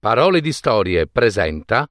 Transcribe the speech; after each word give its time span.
Parole 0.00 0.40
di 0.40 0.50
Storie 0.50 1.06
presenta 1.06 1.86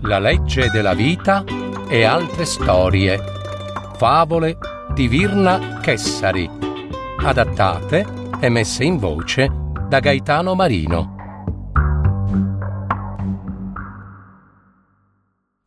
La 0.00 0.18
legge 0.18 0.68
della 0.70 0.94
vita 0.94 1.44
e 1.88 2.02
altre 2.02 2.44
storie. 2.44 3.22
Favole 3.98 4.58
di 4.94 5.06
Virna 5.06 5.78
Chessari. 5.78 6.50
Adattate 7.18 8.04
e 8.40 8.48
messe 8.48 8.82
in 8.82 8.96
voce 8.98 9.48
da 9.88 10.00
Gaetano 10.00 10.56
Marino. 10.56 11.14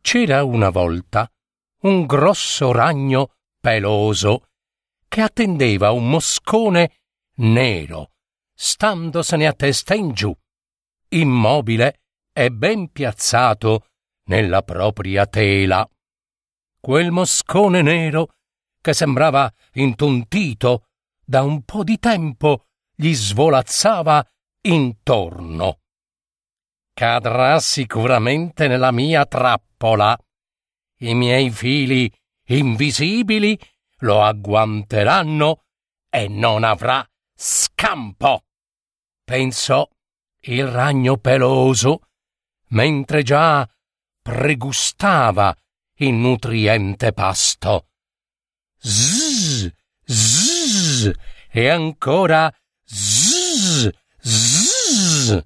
C'era 0.02 0.44
una 0.44 0.68
volta 0.68 1.26
un 1.82 2.06
grosso 2.06 2.72
ragno 2.72 3.34
peloso 3.60 4.48
che 5.08 5.22
attendeva 5.22 5.90
un 5.90 6.08
moscone 6.08 6.98
nero, 7.36 8.12
standosene 8.54 9.46
a 9.46 9.52
testa 9.52 9.94
in 9.94 10.12
giù, 10.12 10.34
immobile 11.08 12.00
e 12.32 12.50
ben 12.50 12.90
piazzato 12.90 13.86
nella 14.24 14.62
propria 14.62 15.26
tela. 15.26 15.88
Quel 16.80 17.10
moscone 17.10 17.82
nero, 17.82 18.28
che 18.80 18.92
sembrava 18.94 19.52
intontito, 19.74 20.86
da 21.24 21.42
un 21.42 21.62
po' 21.62 21.84
di 21.84 21.98
tempo 21.98 22.66
gli 22.94 23.12
svolazzava 23.12 24.24
intorno. 24.62 25.80
Cadrà 26.92 27.58
sicuramente 27.60 28.68
nella 28.68 28.90
mia 28.90 29.24
trappola. 29.26 30.18
I 31.02 31.14
miei 31.14 31.50
fili 31.50 32.12
invisibili 32.46 33.58
lo 34.00 34.22
agguanteranno 34.22 35.64
e 36.10 36.28
non 36.28 36.64
avrà 36.64 37.06
scampo. 37.34 38.44
Pensò 39.24 39.88
il 40.40 40.66
ragno 40.66 41.16
peloso, 41.16 42.08
mentre 42.68 43.22
già 43.22 43.68
pregustava 44.20 45.56
il 45.96 46.12
nutriente 46.12 47.12
pasto. 47.12 47.86
Zzz, 48.78 49.68
zzz, 50.04 51.10
e 51.50 51.68
ancora 51.68 52.52
zzz, 52.84 53.88
zzz. 54.18 55.38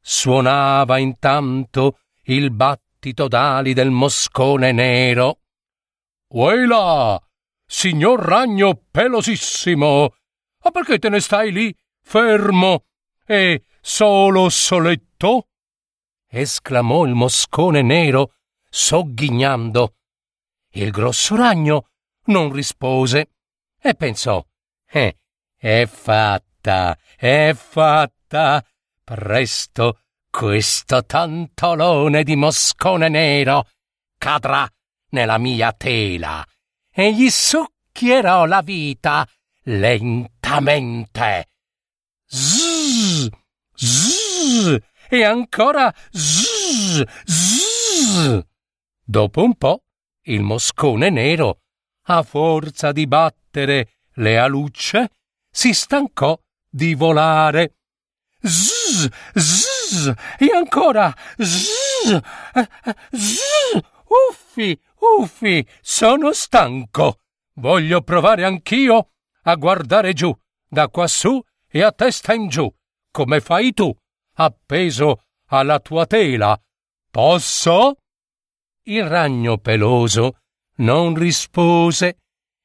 Suonava 0.00 0.98
intanto 0.98 1.98
il 2.24 2.50
battito 3.02 3.26
d'ali 3.26 3.74
del 3.74 3.90
moscone 3.90 4.70
nero. 4.70 5.40
Uela, 6.28 7.20
signor 7.66 8.20
ragno 8.20 8.80
pelosissimo, 8.92 10.14
ma 10.62 10.70
perché 10.70 11.00
te 11.00 11.08
ne 11.08 11.18
stai 11.18 11.50
lì, 11.50 11.76
fermo 12.00 12.84
e 13.26 13.64
solo 13.80 14.48
soletto? 14.48 15.48
esclamò 16.28 17.04
il 17.04 17.14
moscone 17.14 17.82
nero, 17.82 18.34
sogghignando. 18.70 19.96
Il 20.74 20.92
grosso 20.92 21.34
ragno 21.34 21.88
non 22.26 22.52
rispose 22.52 23.32
e 23.80 23.94
pensò: 23.96 24.42
Eh, 24.86 25.16
è 25.56 25.86
fatta, 25.86 26.96
è 27.16 27.52
fatta. 27.52 28.64
Presto 29.04 30.01
questo 30.32 31.04
tantolone 31.04 32.22
di 32.22 32.36
moscone 32.36 33.10
nero 33.10 33.68
cadrà 34.16 34.66
nella 35.10 35.36
mia 35.36 35.74
tela 35.74 36.42
e 36.90 37.14
gli 37.14 37.28
succhierò 37.28 38.46
la 38.46 38.62
vita 38.62 39.28
lentamente. 39.64 41.48
Zzz, 42.26 43.28
zzz, 43.74 44.78
e 45.10 45.22
ancora 45.22 45.94
zzz, 46.10 47.02
zzz. 47.24 48.40
Dopo 49.04 49.44
un 49.44 49.54
po' 49.56 49.84
il 50.22 50.40
moscone 50.40 51.10
nero, 51.10 51.60
a 52.06 52.22
forza 52.22 52.90
di 52.90 53.06
battere 53.06 53.98
le 54.14 54.38
alucce, 54.38 55.10
si 55.50 55.74
stancò 55.74 56.40
di 56.70 56.94
volare. 56.94 57.74
Zzz, 58.40 59.08
zzz, 59.34 59.81
e 60.38 60.50
ancora 60.54 61.14
zzz, 61.36 62.18
zzz. 63.10 63.90
Uffi, 64.28 64.78
uffi, 65.18 65.66
sono 65.80 66.32
stanco. 66.32 67.20
Voglio 67.54 68.02
provare 68.02 68.44
anch'io 68.44 69.12
a 69.44 69.54
guardare 69.54 70.12
giù, 70.12 70.34
da 70.68 70.88
quassù 70.88 71.40
e 71.66 71.82
a 71.82 71.92
testa 71.92 72.34
in 72.34 72.48
giù, 72.48 72.70
come 73.10 73.40
fai 73.40 73.72
tu 73.72 73.94
appeso 74.34 75.24
alla 75.46 75.80
tua 75.80 76.06
tela. 76.06 76.60
Posso? 77.10 77.96
Il 78.84 79.06
ragno 79.06 79.58
peloso 79.58 80.38
non 80.76 81.14
rispose. 81.14 82.18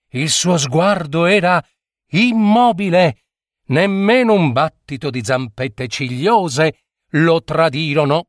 Il 0.09 0.29
suo 0.29 0.57
sguardo 0.57 1.25
era 1.25 1.63
immobile. 2.11 3.23
Nemmeno 3.67 4.33
un 4.33 4.51
battito 4.53 5.09
di 5.09 5.23
zampette 5.23 5.87
cigliose 5.87 6.86
lo 7.11 7.41
tradirono. 7.43 8.27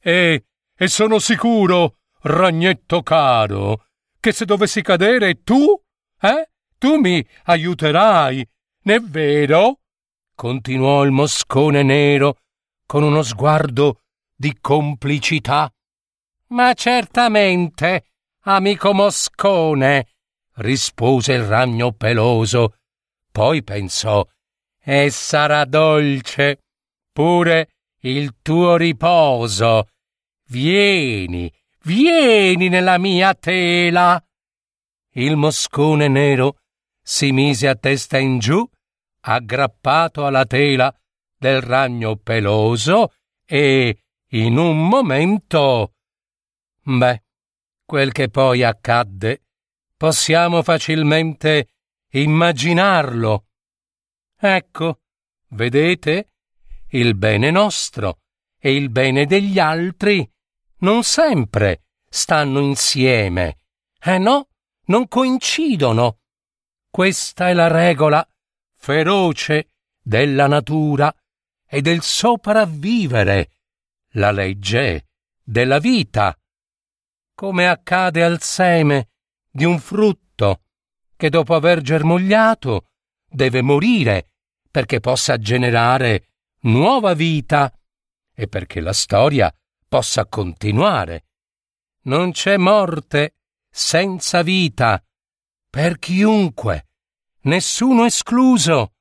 E, 0.00 0.44
e 0.74 0.88
sono 0.88 1.18
sicuro, 1.18 1.98
ragnetto 2.22 3.02
caro, 3.02 3.86
che 4.20 4.32
se 4.32 4.44
dovessi 4.44 4.82
cadere 4.82 5.42
tu, 5.42 5.80
eh, 6.20 6.50
tu 6.78 6.96
mi 6.96 7.26
aiuterai, 7.44 8.48
n'è 8.82 9.00
vero? 9.00 9.80
continuò 10.38 11.02
il 11.02 11.10
moscone 11.10 11.82
nero 11.82 12.38
con 12.86 13.02
uno 13.02 13.22
sguardo 13.24 14.02
di 14.36 14.56
complicità. 14.60 15.68
Ma 16.50 16.72
certamente, 16.74 18.12
amico 18.42 18.94
moscone, 18.94 20.06
rispose 20.58 21.32
il 21.32 21.42
ragno 21.42 21.90
peloso. 21.90 22.76
Poi 23.32 23.64
pensò, 23.64 24.24
e 24.80 25.10
sarà 25.10 25.64
dolce 25.64 26.62
pure 27.12 27.77
il 28.00 28.36
tuo 28.42 28.76
riposo. 28.76 29.88
Vieni, 30.48 31.52
vieni 31.82 32.68
nella 32.68 32.98
mia 32.98 33.34
tela. 33.34 34.22
Il 35.12 35.36
moscone 35.36 36.08
nero 36.08 36.58
si 37.02 37.32
mise 37.32 37.68
a 37.68 37.74
testa 37.74 38.18
in 38.18 38.38
giù 38.38 38.68
aggrappato 39.20 40.24
alla 40.24 40.44
tela 40.46 40.94
del 41.36 41.60
ragno 41.60 42.16
peloso 42.16 43.12
e 43.44 44.02
in 44.32 44.56
un 44.56 44.88
momento. 44.88 45.94
Beh, 46.82 47.22
quel 47.84 48.12
che 48.12 48.28
poi 48.28 48.62
accadde 48.62 49.42
possiamo 49.96 50.62
facilmente 50.62 51.68
immaginarlo. 52.10 53.46
Ecco, 54.38 55.00
vedete, 55.48 56.30
il 56.90 57.14
bene 57.14 57.50
nostro 57.50 58.20
e 58.58 58.74
il 58.74 58.90
bene 58.90 59.26
degli 59.26 59.58
altri 59.58 60.28
non 60.78 61.02
sempre 61.02 61.82
stanno 62.08 62.60
insieme. 62.60 63.58
Eh 64.00 64.18
no, 64.18 64.48
non 64.86 65.08
coincidono. 65.08 66.18
Questa 66.90 67.48
è 67.48 67.52
la 67.52 67.68
regola 67.68 68.26
feroce 68.74 69.70
della 70.00 70.46
natura 70.46 71.14
e 71.66 71.82
del 71.82 72.00
sopravvivere, 72.00 73.50
la 74.12 74.30
legge 74.30 75.08
della 75.42 75.78
vita, 75.78 76.36
come 77.34 77.68
accade 77.68 78.22
al 78.24 78.40
seme 78.40 79.10
di 79.50 79.64
un 79.64 79.78
frutto 79.78 80.62
che 81.16 81.28
dopo 81.28 81.54
aver 81.54 81.82
germogliato 81.82 82.86
deve 83.28 83.60
morire 83.60 84.30
perché 84.70 85.00
possa 85.00 85.36
generare 85.36 86.27
nuova 86.60 87.14
vita 87.14 87.72
e 88.34 88.48
perché 88.48 88.80
la 88.80 88.92
storia 88.92 89.52
possa 89.88 90.26
continuare. 90.26 91.26
Non 92.02 92.32
c'è 92.32 92.56
morte 92.56 93.36
senza 93.70 94.42
vita 94.42 95.02
per 95.68 95.98
chiunque 95.98 96.88
nessuno 97.42 98.04
escluso. 98.04 98.94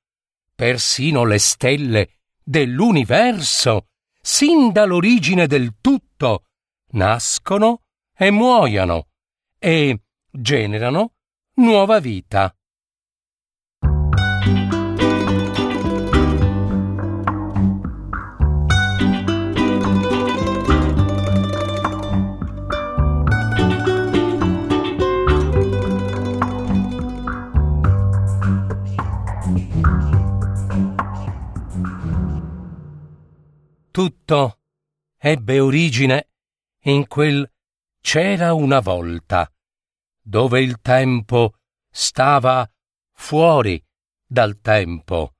Persino 0.53 1.23
le 1.23 1.37
stelle 1.37 2.19
dell'universo, 2.43 3.89
sin 4.19 4.71
dall'origine 4.71 5.45
del 5.45 5.75
tutto, 5.79 6.45
nascono 6.91 7.83
e 8.15 8.31
muoiono 8.31 9.09
e 9.59 10.01
generano 10.31 11.13
nuova 11.55 11.99
vita. 11.99 12.51
Tutto 33.91 34.59
ebbe 35.17 35.59
origine 35.59 36.29
in 36.83 37.07
quel 37.07 37.51
c'era 37.99 38.53
una 38.53 38.79
volta, 38.79 39.51
dove 40.21 40.61
il 40.61 40.79
tempo 40.81 41.55
stava 41.89 42.69
fuori 43.11 43.83
dal 44.25 44.59
tempo. 44.61 45.33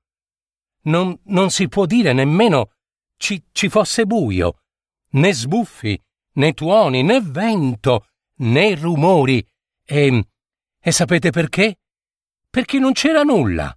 Non, 0.82 1.18
non 1.26 1.50
si 1.50 1.68
può 1.68 1.86
dire 1.86 2.12
nemmeno 2.12 2.72
ci, 3.16 3.44
ci 3.52 3.68
fosse 3.68 4.06
buio, 4.06 4.62
né 5.10 5.32
sbuffi, 5.32 6.00
né 6.32 6.52
tuoni, 6.52 7.02
né 7.02 7.20
vento, 7.20 8.08
né 8.38 8.74
rumori. 8.74 9.46
E, 9.84 10.28
e 10.80 10.92
sapete 10.92 11.30
perché? 11.30 11.78
Perché 12.50 12.78
non 12.78 12.92
c'era 12.92 13.22
nulla. 13.22 13.76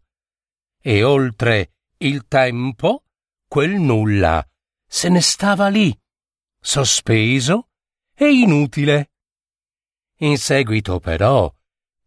E 0.82 1.04
oltre 1.04 1.74
il 1.98 2.28
tempo, 2.28 3.04
quel 3.48 3.72
nulla 3.72 4.46
se 4.88 5.08
ne 5.08 5.22
stava 5.22 5.70
lì, 5.70 5.98
sospeso 6.60 7.70
e 8.14 8.30
inutile. 8.30 9.12
In 10.18 10.38
seguito, 10.38 11.00
però, 11.00 11.50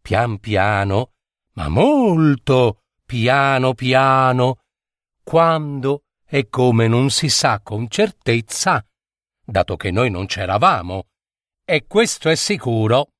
pian 0.01 0.39
piano, 0.39 1.13
ma 1.53 1.67
molto 1.67 2.83
piano 3.05 3.73
piano, 3.73 4.63
quando 5.23 6.03
e 6.25 6.47
come 6.47 6.87
non 6.87 7.09
si 7.09 7.27
sa 7.29 7.59
con 7.61 7.87
certezza, 7.89 8.85
dato 9.43 9.75
che 9.75 9.89
noi 9.89 10.11
non 10.11 10.27
c'eravamo, 10.27 11.07
e 11.63 11.87
questo 11.87 12.29
è 12.29 12.35
sicuro, 12.35 13.13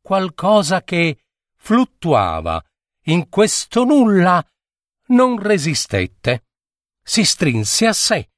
qualcosa 0.00 0.82
che 0.82 1.23
fluttuava. 1.64 2.62
In 3.06 3.30
questo 3.30 3.84
nulla 3.84 4.46
non 5.08 5.38
resistette, 5.38 6.44
si 7.02 7.24
strinse 7.24 7.86
a 7.86 7.92
sé, 7.94 8.30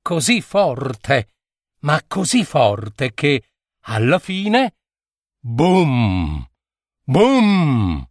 così 0.00 0.40
forte, 0.40 1.34
ma 1.80 2.00
così 2.06 2.44
forte 2.44 3.14
che, 3.14 3.50
alla 3.86 4.20
fine, 4.20 4.76
boom, 5.40 6.48
boom, 7.02 8.08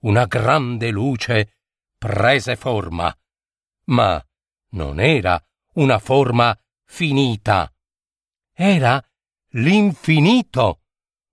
una 0.00 0.24
grande 0.24 0.90
luce 0.90 1.58
prese 1.98 2.56
forma, 2.56 3.14
ma 3.86 4.22
non 4.70 5.00
era 5.00 5.42
una 5.74 5.98
forma 5.98 6.58
finita, 6.84 7.70
era 8.52 9.02
l'infinito, 9.50 10.82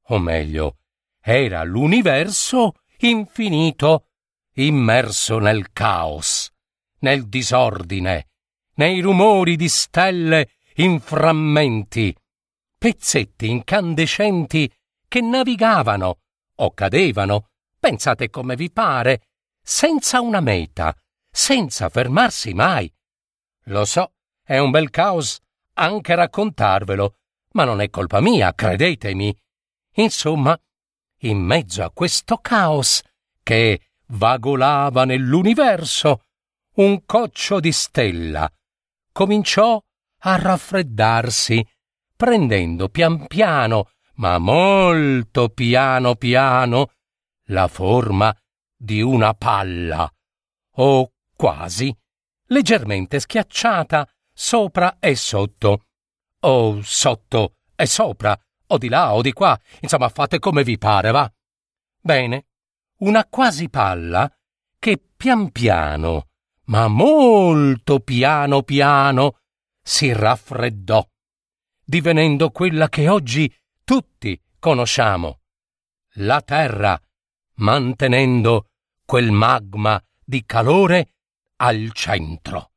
o 0.04 0.20
meglio, 0.20 0.80
era 1.22 1.64
l'universo 1.64 2.74
infinito 3.00 4.08
immerso 4.56 5.40
nel 5.40 5.72
caos, 5.72 6.52
nel 7.00 7.28
disordine, 7.28 8.30
nei 8.76 9.00
rumori 9.00 9.56
di 9.56 9.70
stelle 9.70 10.52
in 10.76 11.00
frammenti, 11.00 12.16
pezzetti 12.78 13.50
incandescenti 13.50 14.72
che 15.08 15.22
navigavano 15.22 16.20
o 16.56 16.74
cadevano, 16.74 17.50
pensate 17.80 18.30
come 18.30 18.56
vi 18.56 18.72
pare, 18.72 19.28
senza 19.62 20.20
una 20.20 20.40
meta, 20.40 20.96
senza 21.30 21.90
fermarsi 21.90 22.54
mai. 22.54 22.92
Lo 23.66 23.86
so, 23.86 24.14
è 24.44 24.58
un 24.58 24.72
bel 24.72 24.90
caos 24.90 25.40
anche 25.74 26.16
raccontarvelo, 26.16 27.16
ma 27.52 27.64
non 27.64 27.82
è 27.82 27.90
colpa 27.90 28.20
mia, 28.20 28.54
credetemi. 28.54 29.36
Insomma, 29.96 30.60
in 31.20 31.40
mezzo 31.40 31.84
a 31.84 31.92
questo 31.92 32.38
caos 32.38 33.02
che 33.44 33.82
vagolava 34.08 35.06
nell'universo, 35.06 36.22
un 36.76 37.06
coccio 37.06 37.60
di 37.60 37.72
stella 37.72 38.52
cominciò 39.12 39.82
a 40.20 40.36
raffreddarsi, 40.38 41.66
prendendo 42.16 42.88
pian 42.88 43.28
piano, 43.28 43.92
ma 44.16 44.38
molto 44.38 45.50
piano 45.50 46.16
piano, 46.16 46.92
la 47.48 47.68
forma 47.68 48.34
di 48.78 49.02
una 49.02 49.34
palla, 49.34 50.10
o 50.76 51.12
quasi, 51.36 51.94
leggermente 52.46 53.20
schiacciata 53.20 54.08
sopra 54.34 55.00
e 55.00 55.16
sotto, 55.16 55.86
o 56.40 56.82
sotto 56.82 57.56
e 57.76 57.86
sopra, 57.86 58.40
o 58.72 58.78
di 58.78 58.90
là 58.90 59.14
o 59.14 59.22
di 59.22 59.34
qua, 59.34 59.60
insomma 59.82 60.10
fate 60.10 60.40
come 60.40 60.64
vi 60.64 60.78
pare, 60.78 61.12
va. 61.12 61.32
Bene, 62.02 62.46
una 63.00 63.26
quasi 63.26 63.70
palla 63.70 64.32
che 64.78 64.98
pian 64.98 65.52
piano, 65.52 66.28
ma 66.66 66.88
molto 66.88 68.00
piano 68.00 68.64
piano, 68.64 69.40
si 69.82 70.12
raffreddò, 70.14 71.08
divenendo 71.84 72.52
quella 72.52 72.90
che 72.90 73.10
oggi 73.10 73.54
tutti 73.84 74.40
conosciamo, 74.60 75.40
la 76.16 76.42
Terra, 76.42 77.00
mantenendo 77.56 78.70
quel 79.06 79.32
magma 79.32 80.02
di 80.24 80.46
calore 80.46 81.16
al 81.58 81.92
centro. 81.94 82.72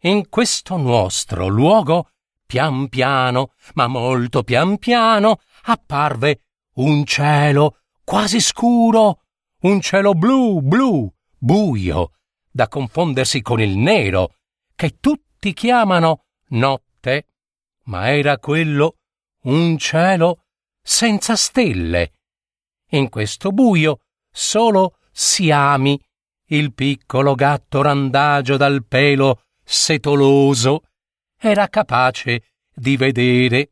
In 0.00 0.28
questo 0.28 0.76
nostro 0.76 1.46
luogo, 1.46 2.10
pian 2.46 2.88
piano, 2.88 3.52
ma 3.74 3.86
molto 3.86 4.42
pian 4.42 4.78
piano, 4.78 5.40
apparve 5.64 6.42
un 6.74 7.04
cielo 7.04 7.80
quasi 8.04 8.40
scuro, 8.40 9.22
un 9.62 9.80
cielo 9.80 10.14
blu, 10.14 10.60
blu, 10.60 11.12
buio, 11.36 12.12
da 12.48 12.68
confondersi 12.68 13.42
con 13.42 13.60
il 13.60 13.76
nero, 13.76 14.36
che 14.74 14.98
tutti 15.00 15.52
chiamano 15.52 16.26
notte, 16.50 17.26
ma 17.84 18.12
era 18.12 18.38
quello 18.38 18.96
un 19.42 19.76
cielo 19.78 20.44
senza 20.80 21.34
stelle. 21.34 22.12
In 22.90 23.08
questo 23.08 23.50
buio 23.50 24.00
solo 24.30 24.98
Siami, 25.10 26.00
il 26.50 26.72
piccolo 26.74 27.34
gatto 27.34 27.82
randagio 27.82 28.56
dal 28.56 28.84
pelo 28.86 29.42
setoloso, 29.64 30.82
era 31.38 31.68
capace 31.68 32.52
di 32.74 32.96
vedere. 32.96 33.68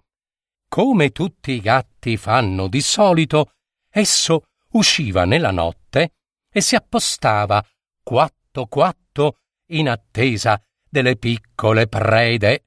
Come 0.68 1.10
tutti 1.10 1.52
i 1.52 1.60
gatti 1.60 2.16
fanno 2.16 2.68
di 2.68 2.80
solito, 2.80 3.52
esso 3.90 4.46
usciva 4.70 5.24
nella 5.24 5.50
notte 5.50 6.14
e 6.50 6.60
si 6.60 6.74
appostava 6.74 7.64
quatto 8.02 8.66
quatto 8.66 9.38
in 9.68 9.88
attesa 9.88 10.60
delle 10.88 11.16
piccole 11.16 11.86
prede. 11.86 12.66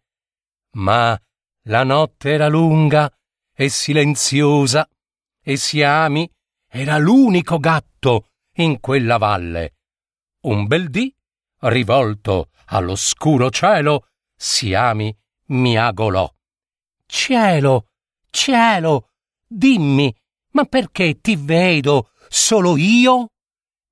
Ma 0.76 1.20
la 1.64 1.84
notte 1.84 2.32
era 2.32 2.48
lunga 2.48 3.12
e 3.54 3.70
silenziosa 3.70 4.88
e 5.42 5.56
Siami 5.58 6.30
era 6.70 6.98
l'unico 6.98 7.58
gatto 7.58 8.30
in 8.56 8.80
quella 8.80 9.18
valle. 9.18 9.76
Un 10.42 10.68
bel 10.68 10.90
dì, 10.90 11.14
rivolto 11.62 12.50
all'oscuro 12.68 13.50
cielo, 13.50 14.08
Siami 14.38 15.16
miagolò. 15.48 16.32
Cielo, 17.06 17.88
cielo, 18.30 19.10
dimmi, 19.48 20.16
ma 20.52 20.66
perché 20.66 21.20
ti 21.20 21.36
vedo 21.36 22.12
solo 22.30 22.78
io? 22.78 23.32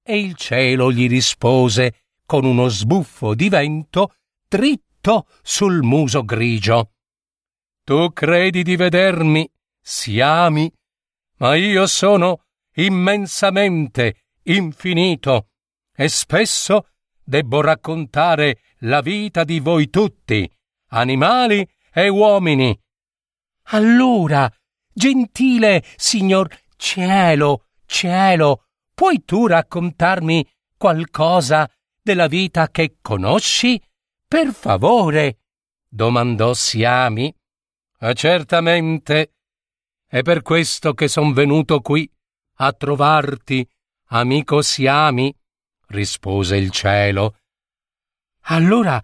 E 0.04 0.20
il 0.20 0.36
cielo 0.36 0.92
gli 0.92 1.08
rispose 1.08 2.04
con 2.26 2.46
uno 2.46 2.68
sbuffo 2.68 3.34
di 3.34 3.50
vento 3.50 4.16
dritto 4.48 5.28
sul 5.42 5.82
muso 5.82 6.24
grigio. 6.24 6.92
Tu 7.84 8.12
credi 8.14 8.64
di 8.64 8.76
vedermi, 8.76 9.50
siami, 9.82 10.72
ma 11.38 11.56
io 11.56 11.88
sono 11.88 12.46
immensamente 12.76 14.26
infinito 14.44 15.50
e 15.96 16.08
spesso 16.08 16.90
debbo 17.26 17.62
raccontare 17.62 18.60
la 18.80 19.02
vita 19.02 19.44
di 19.44 19.60
voi 19.60 19.90
tutti, 19.90 20.50
animali 20.90 21.68
e 21.92 22.08
uomini. 22.08 22.80
Allora, 23.70 24.50
gentile 24.94 25.84
signor 25.96 26.48
cielo, 26.78 27.66
cielo, 27.86 28.68
puoi 28.94 29.26
tu 29.26 29.48
raccontarmi 29.48 30.48
qualcosa 30.78 31.70
della 32.02 32.28
vita 32.28 32.70
che 32.70 32.98
conosci? 33.02 33.82
Per 34.28 34.54
favore, 34.54 35.40
domandò 35.88 36.54
Siami. 36.54 37.34
Ah, 38.00 38.14
certamente. 38.14 39.34
È 40.06 40.22
per 40.22 40.44
questo 40.44 40.94
che 40.94 41.08
son 41.08 41.34
venuto 41.34 41.82
qui 41.82 42.10
a 42.58 42.72
trovarti, 42.74 43.68
amico 44.10 44.62
Siami, 44.62 45.36
rispose 45.88 46.58
il 46.58 46.72
cielo. 46.72 47.38
Allora, 48.48 49.04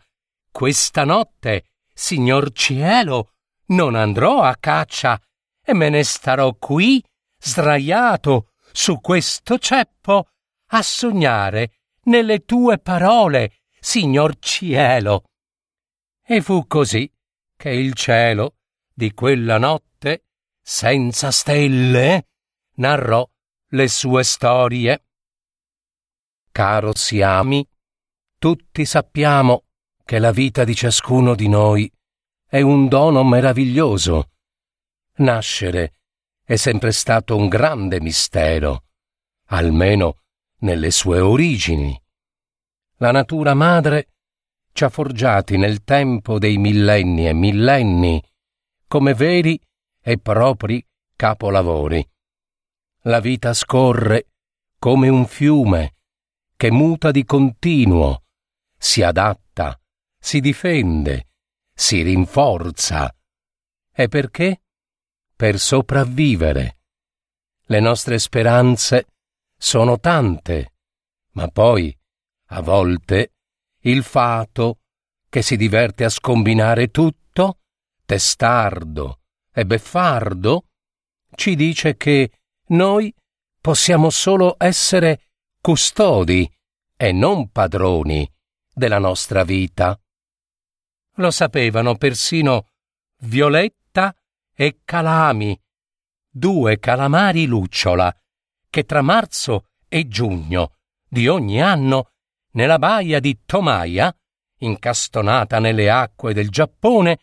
questa 0.51 1.03
notte, 1.03 1.65
signor 1.93 2.51
cielo, 2.51 3.33
non 3.67 3.95
andrò 3.95 4.41
a 4.41 4.55
caccia 4.55 5.19
e 5.63 5.73
me 5.73 5.89
ne 5.89 6.03
starò 6.03 6.53
qui, 6.55 7.03
sdraiato 7.39 8.51
su 8.71 8.99
questo 8.99 9.57
ceppo, 9.57 10.29
a 10.73 10.81
sognare 10.81 11.79
nelle 12.03 12.45
tue 12.45 12.79
parole, 12.79 13.61
signor 13.79 14.37
cielo. 14.39 15.23
E 16.23 16.41
fu 16.41 16.65
così 16.67 17.11
che 17.55 17.69
il 17.69 17.93
cielo 17.93 18.55
di 18.93 19.13
quella 19.13 19.57
notte, 19.57 20.25
senza 20.61 21.31
stelle, 21.31 22.27
narrò 22.75 23.27
le 23.69 23.87
sue 23.87 24.23
storie. 24.23 25.05
Caro 26.51 26.93
Siami, 26.93 27.65
tutti 28.37 28.83
sappiamo 28.83 29.63
che 30.03 30.19
la 30.19 30.31
vita 30.31 30.65
di 30.65 30.75
ciascuno 30.75 31.33
di 31.33 31.47
noi 31.47 31.89
è 32.45 32.59
un 32.59 32.89
dono 32.89 33.23
meraviglioso. 33.23 34.31
Nascere 35.19 35.93
è 36.43 36.57
sempre 36.57 36.91
stato 36.91 37.37
un 37.37 37.47
grande 37.47 38.01
mistero, 38.01 38.83
almeno 39.45 40.23
nelle 40.59 40.91
sue 40.91 41.21
origini. 41.21 41.97
La 42.97 43.11
natura 43.11 43.53
madre 43.53 44.09
ci 44.73 44.83
ha 44.83 44.89
forgiati 44.89 45.55
nel 45.55 45.85
tempo 45.85 46.37
dei 46.37 46.57
millenni 46.57 47.29
e 47.29 47.33
millenni 47.33 48.21
come 48.87 49.13
veri 49.13 49.57
e 50.01 50.17
propri 50.17 50.85
capolavori. 51.15 52.05
La 53.03 53.21
vita 53.21 53.53
scorre 53.53 54.27
come 54.77 55.07
un 55.07 55.25
fiume 55.25 55.95
che 56.61 56.69
muta 56.69 57.09
di 57.09 57.23
continuo, 57.23 58.25
si 58.77 59.01
adatta, 59.01 59.81
si 60.19 60.39
difende, 60.39 61.29
si 61.73 62.03
rinforza. 62.03 63.11
E 63.91 64.07
perché? 64.07 64.61
Per 65.35 65.57
sopravvivere. 65.57 66.77
Le 67.63 67.79
nostre 67.79 68.19
speranze 68.19 69.07
sono 69.57 69.99
tante, 69.99 70.75
ma 71.31 71.47
poi, 71.47 71.97
a 72.49 72.61
volte, 72.61 73.31
il 73.79 74.03
fato, 74.03 74.81
che 75.29 75.41
si 75.41 75.57
diverte 75.57 76.03
a 76.03 76.09
scombinare 76.09 76.89
tutto, 76.89 77.61
testardo 78.05 79.21
e 79.51 79.65
beffardo, 79.65 80.65
ci 81.33 81.55
dice 81.55 81.97
che 81.97 82.31
noi 82.67 83.11
possiamo 83.59 84.11
solo 84.11 84.57
essere 84.59 85.30
custodi 85.61 86.51
e 86.97 87.11
non 87.11 87.51
padroni 87.51 88.27
della 88.73 88.97
nostra 88.97 89.43
vita. 89.43 89.97
Lo 91.17 91.29
sapevano 91.29 91.95
persino 91.97 92.69
Violetta 93.19 94.15
e 94.55 94.79
Calami, 94.83 95.59
due 96.27 96.79
calamari 96.79 97.45
lucciola, 97.45 98.11
che 98.71 98.85
tra 98.85 99.03
marzo 99.03 99.67
e 99.87 100.07
giugno 100.07 100.77
di 101.07 101.27
ogni 101.27 101.61
anno 101.61 102.13
nella 102.53 102.79
baia 102.79 103.19
di 103.19 103.41
Tomaia, 103.45 104.15
incastonata 104.59 105.59
nelle 105.59 105.91
acque 105.91 106.33
del 106.33 106.49
Giappone, 106.49 107.19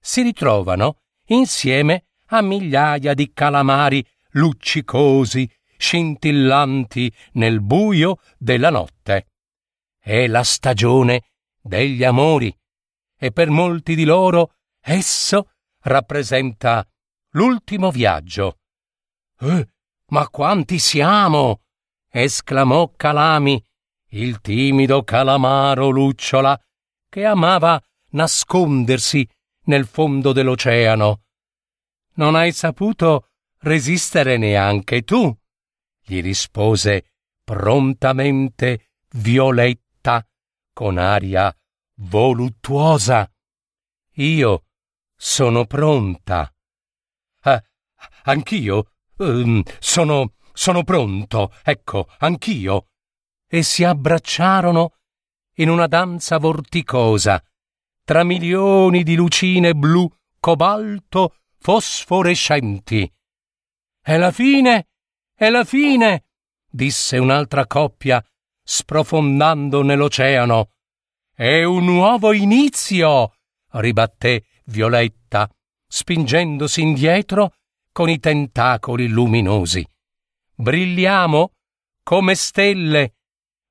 si 0.00 0.22
ritrovano 0.22 1.02
insieme 1.26 2.06
a 2.28 2.40
migliaia 2.40 3.12
di 3.12 3.32
calamari 3.34 4.06
luccicosi, 4.30 5.50
scintillanti 5.82 7.12
nel 7.32 7.60
buio 7.60 8.18
della 8.38 8.70
notte. 8.70 9.26
È 9.98 10.28
la 10.28 10.44
stagione 10.44 11.24
degli 11.60 12.04
amori 12.04 12.56
e 13.18 13.32
per 13.32 13.50
molti 13.50 13.96
di 13.96 14.04
loro 14.04 14.54
esso 14.80 15.50
rappresenta 15.80 16.86
l'ultimo 17.30 17.90
viaggio. 17.90 18.58
Eh, 19.40 19.68
ma 20.08 20.28
quanti 20.28 20.78
siamo! 20.78 21.62
esclamò 22.08 22.92
Calami, 22.94 23.60
il 24.10 24.40
timido 24.40 25.02
calamaro 25.02 25.88
lucciola, 25.88 26.58
che 27.08 27.24
amava 27.24 27.82
nascondersi 28.10 29.28
nel 29.64 29.86
fondo 29.86 30.32
dell'oceano. 30.32 31.22
Non 32.14 32.34
hai 32.36 32.52
saputo 32.52 33.28
resistere 33.60 34.36
neanche 34.36 35.02
tu, 35.02 35.34
gli 36.04 36.20
rispose 36.20 37.12
prontamente 37.44 38.90
Violetta 39.14 40.26
con 40.72 40.98
aria 40.98 41.54
voluttuosa. 41.96 43.30
Io 44.16 44.64
sono 45.14 45.66
pronta. 45.66 46.52
Ah, 47.40 47.62
anch'io 48.24 48.92
um, 49.18 49.62
sono, 49.78 50.34
sono 50.52 50.82
pronto, 50.82 51.52
ecco, 51.62 52.08
anch'io. 52.18 52.88
E 53.46 53.62
si 53.62 53.84
abbracciarono 53.84 54.94
in 55.56 55.68
una 55.68 55.86
danza 55.86 56.38
vorticosa, 56.38 57.42
tra 58.04 58.24
milioni 58.24 59.02
di 59.02 59.14
lucine 59.14 59.74
blu, 59.74 60.10
cobalto, 60.40 61.36
fosforescenti. 61.58 63.10
È 64.00 64.16
la 64.16 64.32
fine, 64.32 64.88
è 65.42 65.50
la 65.50 65.64
fine, 65.64 66.26
disse 66.70 67.18
un'altra 67.18 67.66
coppia, 67.66 68.24
sprofondando 68.62 69.82
nell'oceano. 69.82 70.70
È 71.34 71.64
un 71.64 71.84
nuovo 71.84 72.32
inizio, 72.32 73.34
ribatté 73.72 74.44
Violetta, 74.66 75.50
spingendosi 75.84 76.80
indietro 76.80 77.56
con 77.90 78.08
i 78.08 78.20
tentacoli 78.20 79.08
luminosi. 79.08 79.84
Brilliamo 80.54 81.54
come 82.04 82.36
stelle, 82.36 83.14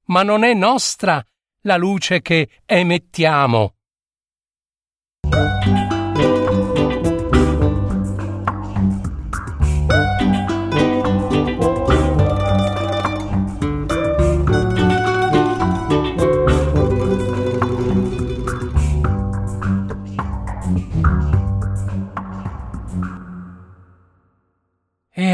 ma 0.08 0.24
non 0.24 0.44
è 0.44 0.54
nostra 0.54 1.25
la 1.62 1.78
luce 1.78 2.22
che 2.22 2.50
emettiamo. 2.66 3.75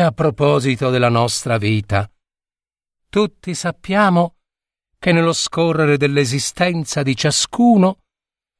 A 0.07 0.11
proposito 0.13 0.89
della 0.89 1.09
nostra 1.09 1.57
vita, 1.57 2.09
tutti 3.09 3.53
sappiamo 3.53 4.37
che 4.97 5.11
nello 5.11 5.33
scorrere 5.33 5.97
dell'esistenza 5.97 7.03
di 7.03 7.13
ciascuno 7.13 8.03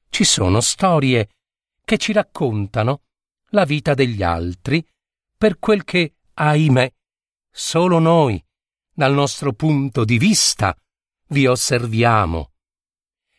ci 0.10 0.25
sono 0.25 0.60
storie 0.60 1.30
che 1.86 1.98
ci 1.98 2.12
raccontano 2.12 3.04
la 3.51 3.63
vita 3.63 3.94
degli 3.94 4.24
altri 4.24 4.86
per 5.38 5.58
quel 5.58 5.86
che, 5.86 6.16
ahimè, 6.34 6.94
solo 7.50 8.00
noi, 8.00 8.44
dal 8.94 9.13
nostro 9.13 9.54
punto 9.54 10.04
di 10.04 10.18
vista, 10.18 10.75
vi 11.27 11.48
osserviamo 11.48 12.51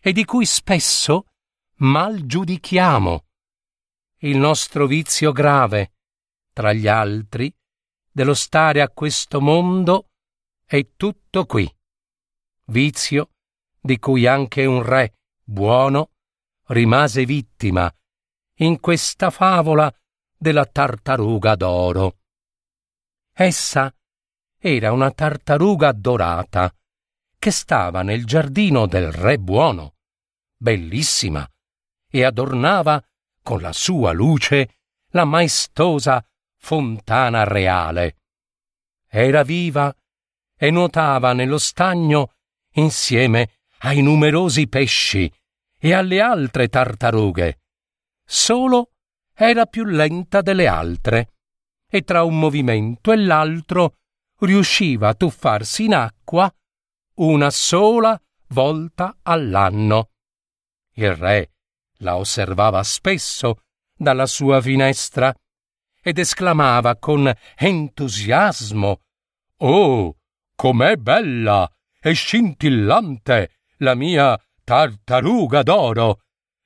e 0.01 0.13
di 0.13 0.25
cui 0.25 0.47
spesso 0.47 1.27
mal 1.77 2.25
giudichiamo. 2.25 3.25
Il 4.21 4.39
nostro 4.39 4.87
vizio 4.87 5.31
grave, 5.33 5.93
tra 6.55 6.73
gli 6.73 6.89
altri, 6.89 7.55
dello 8.19 8.35
stare 8.35 8.81
a 8.81 8.89
questo 8.89 9.41
mondo 9.41 10.09
è 10.67 10.85
tutto 10.97 11.47
qui. 11.47 11.73
Vizio 12.65 13.31
di 13.81 14.01
cui 14.01 14.27
anche 14.27 14.65
un 14.65 14.83
re 14.83 15.19
buono 15.45 16.15
rimase 16.67 17.25
vittima 17.25 17.89
in 18.57 18.81
questa 18.81 19.31
favola 19.31 19.89
della 20.37 20.67
tartaruga 20.67 21.55
d'oro. 21.55 22.19
Essa 23.33 23.95
era 24.59 24.91
una 24.91 25.13
tartaruga 25.13 25.93
dorata 25.93 26.75
che 27.39 27.53
stava 27.53 28.03
nel 28.03 28.25
giardino 28.25 28.89
del 28.89 29.13
re 29.13 29.39
buono, 29.39 29.95
bellissima, 30.57 31.49
e 32.11 32.25
adornava 32.25 33.01
con 33.45 33.61
la 33.61 33.73
sua 33.73 34.11
luce 34.11 34.81
la 35.13 35.25
maestosa 35.25 36.21
fontana 36.59 37.45
reale. 37.45 38.17
Era 39.07 39.43
viva 39.43 39.95
e 40.57 40.71
nuotava 40.71 41.33
nello 41.33 41.59
stagno 41.59 42.35
insieme 42.75 43.61
ai 43.79 44.03
numerosi 44.03 44.69
pesci 44.69 45.33
e 45.79 45.93
alle 45.93 46.21
altre 46.21 46.69
tartarughe. 46.69 47.61
Solo 48.25 48.91
era 49.33 49.67
più 49.67 49.85
lenta 49.85 50.43
delle 50.43 50.67
altre 50.67 51.35
e 51.89 52.03
tra 52.03 52.25
un 52.25 52.39
movimento 52.39 53.13
e 53.13 53.17
l'altro 53.17 53.99
riusciva 54.41 55.09
a 55.09 55.15
tuffarsi 55.15 55.85
in 55.85 55.95
acqua 55.95 56.53
una 57.15 57.51
sola 57.51 58.21
volta 58.49 59.17
all'anno. 59.23 60.11
Il 60.95 61.15
re 61.15 61.53
la 61.99 62.17
osservava 62.17 62.83
spesso 62.83 63.63
dalla 63.97 64.27
sua 64.27 64.61
finestra 64.61 65.35
ed 66.03 66.19
esclamava 66.19 66.97
con 66.97 67.33
entusiasmo 67.57 69.01
Oh, 69.59 70.17
com'è 70.55 70.97
bella 70.97 71.71
e 72.01 72.13
scintillante 72.13 73.51
la 73.79 73.95
mia 73.95 74.39
tartaruga 74.65 75.63
d'oro! 75.63 76.21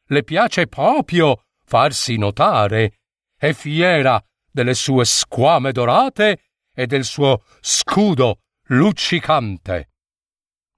le 0.07 0.25
piace 0.25 0.67
proprio 0.67 1.45
farsi 1.65 2.17
notare, 2.17 3.01
è 3.35 3.53
fiera 3.53 4.23
delle 4.51 4.75
sue 4.75 5.07
squame 5.07 5.73
dorate 5.73 6.51
e 6.75 6.87
del 6.87 7.05
suo 7.05 7.43
scudo 7.61 8.41
luccicante. 8.67 9.93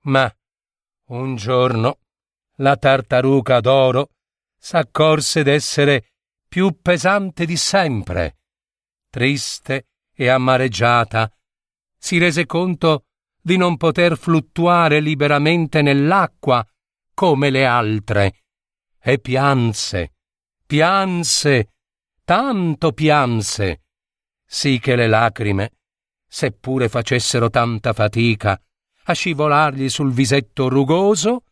Ma 0.03 0.33
un 1.09 1.35
giorno 1.35 1.99
la 2.59 2.77
tartaruga 2.77 3.61
d'oro 3.61 4.11
s'accorse 4.57 5.43
d'essere 5.43 6.13
più 6.47 6.81
pesante 6.81 7.45
di 7.45 7.57
sempre. 7.57 8.39
Triste 9.15 9.91
e 10.13 10.27
amareggiata, 10.27 11.33
si 11.97 12.19
rese 12.19 12.47
conto 12.47 13.05
di 13.41 13.57
non 13.57 13.77
poter 13.77 14.19
fluttuare 14.19 14.99
liberamente 14.99 15.83
nell'acqua 15.83 16.67
come 17.15 17.51
le 17.51 17.65
altre, 17.65 18.43
e 19.01 19.21
pianse, 19.21 20.15
pianse, 20.67 21.75
tanto 22.25 22.91
pianse, 22.91 23.85
sì 24.45 24.81
che 24.81 24.97
le 24.97 25.07
lacrime, 25.07 25.77
seppure 26.27 26.89
facessero 26.89 27.51
tanta 27.51 27.93
fatica 27.93 28.61
a 29.05 29.13
scivolargli 29.13 29.89
sul 29.89 30.13
visetto 30.13 30.69
rugoso, 30.69 31.45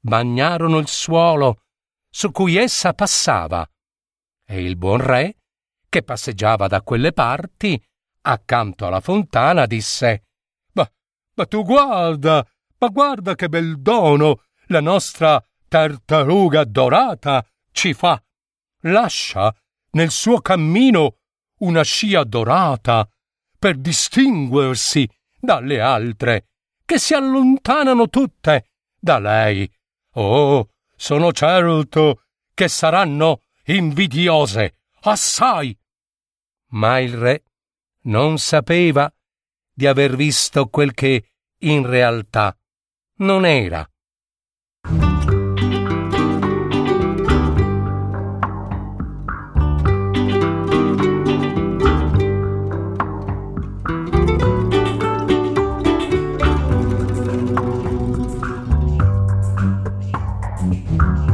bagnarono 0.00 0.78
il 0.78 0.88
suolo 0.88 1.62
su 2.10 2.32
cui 2.32 2.56
essa 2.56 2.92
passava, 2.92 3.64
e 4.44 4.64
il 4.64 4.74
buon 4.76 5.00
re, 5.00 5.36
che 5.94 6.02
passeggiava 6.02 6.66
da 6.66 6.82
quelle 6.82 7.12
parti, 7.12 7.80
accanto 8.22 8.84
alla 8.84 8.98
fontana, 8.98 9.64
disse 9.64 10.24
Ma, 10.72 10.90
ma 11.36 11.46
tu 11.46 11.62
guarda, 11.62 12.44
ma 12.78 12.88
guarda 12.88 13.36
che 13.36 13.48
bel 13.48 13.80
dono 13.80 14.42
la 14.66 14.80
nostra 14.80 15.40
tartaruga 15.68 16.64
dorata 16.64 17.46
ci 17.70 17.94
fa. 17.94 18.20
Lascia 18.80 19.54
nel 19.92 20.10
suo 20.10 20.40
cammino 20.40 21.18
una 21.58 21.82
scia 21.82 22.24
dorata 22.24 23.08
per 23.56 23.76
distinguersi 23.76 25.08
dalle 25.38 25.80
altre, 25.80 26.48
che 26.84 26.98
si 26.98 27.14
allontanano 27.14 28.08
tutte 28.08 28.70
da 28.98 29.20
lei. 29.20 29.72
Oh, 30.14 30.70
sono 30.96 31.30
certo 31.30 32.24
che 32.52 32.66
saranno 32.66 33.42
invidiose, 33.66 34.78
assai. 35.02 35.78
Ma 36.74 36.98
il 36.98 37.16
re 37.16 37.44
non 38.02 38.38
sapeva 38.38 39.12
di 39.72 39.86
aver 39.86 40.16
visto 40.16 40.66
quel 40.66 40.92
che 40.92 41.30
in 41.58 41.86
realtà 41.86 42.56
non 43.18 43.44
era. 43.44 43.88
Thank 60.96 61.33